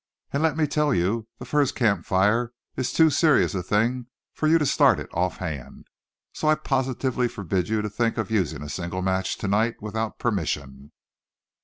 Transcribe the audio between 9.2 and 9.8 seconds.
to night